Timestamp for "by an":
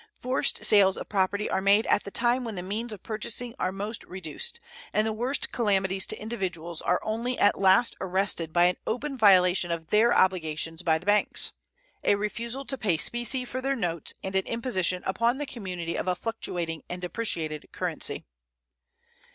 8.51-8.77